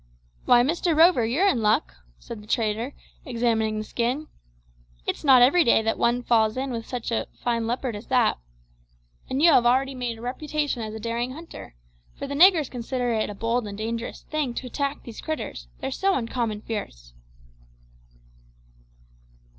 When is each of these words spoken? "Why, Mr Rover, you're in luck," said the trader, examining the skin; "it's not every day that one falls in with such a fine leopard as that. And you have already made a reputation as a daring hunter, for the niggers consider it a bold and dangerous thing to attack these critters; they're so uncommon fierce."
"Why, 0.45 0.63
Mr 0.63 0.97
Rover, 0.97 1.27
you're 1.27 1.47
in 1.47 1.61
luck," 1.61 1.93
said 2.17 2.41
the 2.41 2.47
trader, 2.47 2.95
examining 3.23 3.77
the 3.77 3.83
skin; 3.83 4.29
"it's 5.05 5.23
not 5.23 5.43
every 5.43 5.63
day 5.63 5.83
that 5.83 5.95
one 5.99 6.23
falls 6.23 6.57
in 6.57 6.71
with 6.71 6.87
such 6.87 7.11
a 7.11 7.27
fine 7.43 7.67
leopard 7.67 7.95
as 7.95 8.07
that. 8.07 8.39
And 9.29 9.43
you 9.43 9.51
have 9.51 9.63
already 9.67 9.93
made 9.93 10.17
a 10.17 10.21
reputation 10.21 10.81
as 10.81 10.95
a 10.95 10.99
daring 10.99 11.33
hunter, 11.33 11.75
for 12.15 12.25
the 12.25 12.33
niggers 12.33 12.67
consider 12.67 13.11
it 13.13 13.29
a 13.29 13.35
bold 13.35 13.67
and 13.67 13.77
dangerous 13.77 14.23
thing 14.23 14.55
to 14.55 14.65
attack 14.65 15.03
these 15.03 15.21
critters; 15.21 15.67
they're 15.81 15.91
so 15.91 16.15
uncommon 16.15 16.61
fierce." 16.61 17.13